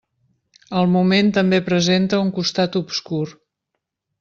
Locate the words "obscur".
2.83-3.23